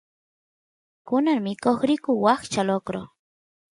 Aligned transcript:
kunan 1.07 1.39
mikoq 1.45 1.79
riyku 1.87 2.11
washcha 2.25 2.61
lokro 2.69 3.01